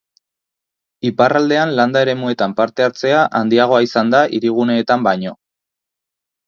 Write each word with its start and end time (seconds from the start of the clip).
Iparraldean 1.09 1.75
landa-eremuetan 1.81 2.57
parte-hartzea 2.63 3.21
handiagoa 3.41 3.85
izan 3.91 4.13
da 4.17 4.27
hiriguneetan 4.39 5.07
baino. 5.11 5.41